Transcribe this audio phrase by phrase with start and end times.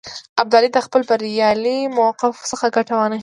[0.41, 3.19] ابدالي د خپل بریالي موقف څخه ګټه وانه خیستله.